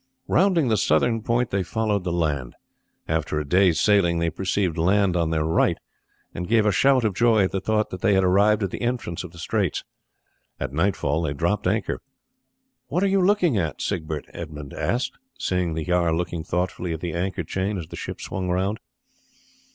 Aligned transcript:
Rounding 0.27 0.67
the 0.67 0.77
southern 0.77 1.21
point 1.21 1.51
they 1.51 1.61
followed 1.61 2.03
the 2.03 2.11
land. 2.11 2.55
After 3.07 3.39
a 3.39 3.47
day's 3.47 3.79
sailing 3.79 4.17
they 4.17 4.31
perceived 4.31 4.75
land 4.75 5.15
on 5.15 5.29
their 5.29 5.43
right, 5.43 5.77
and 6.33 6.47
gave 6.47 6.65
a 6.65 6.71
shout 6.71 7.03
of 7.05 7.13
joy 7.13 7.43
at 7.43 7.51
the 7.51 7.61
thought 7.61 7.91
that 7.91 8.01
they 8.01 8.15
had 8.15 8.23
arrived 8.23 8.63
at 8.63 8.71
the 8.71 8.81
entrance 8.81 9.23
of 9.23 9.29
the 9.31 9.37
straits. 9.37 9.83
At 10.59 10.73
nightfall 10.73 11.21
they 11.21 11.33
dropped 11.35 11.67
anchor. 11.67 12.01
"What 12.87 13.03
are 13.03 13.07
you 13.07 13.21
looking 13.21 13.59
at, 13.59 13.79
Siegbert?" 13.79 14.25
Edmund 14.33 14.73
asked, 14.73 15.19
seeing 15.37 15.75
the 15.75 15.85
jarl 15.85 16.17
looking 16.17 16.43
thoughtfully 16.43 16.93
at 16.93 16.99
the 16.99 17.13
anchor 17.13 17.43
chain 17.43 17.77
as 17.77 17.85
the 17.85 17.95
ship 17.95 18.19
swung 18.19 18.49
round. 18.49 18.79